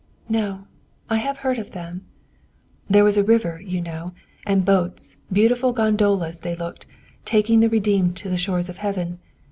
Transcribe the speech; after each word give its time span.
"No. 0.29 0.65
I 1.11 1.17
have 1.17 1.37
heard 1.45 1.59
of 1.59 1.73
them." 1.73 2.07
"There 2.89 3.03
was 3.03 3.17
a 3.17 3.23
river, 3.23 3.61
you 3.63 3.79
know, 3.79 4.13
and 4.47 4.65
boats, 4.65 5.17
beautiful 5.31 5.73
gondolas 5.73 6.39
they 6.39 6.55
looked, 6.55 6.87
taking 7.23 7.59
the 7.59 7.69
redeemed 7.69 8.15
to 8.17 8.27
the 8.27 8.35
shores 8.39 8.67
of 8.67 8.77
Heaven. 8.77 9.19